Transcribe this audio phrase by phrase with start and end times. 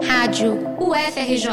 [0.00, 1.48] Rádio UFRJ.